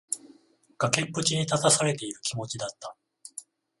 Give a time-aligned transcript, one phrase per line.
[0.79, 2.95] 崖っぷちに立たされている気持ちだった。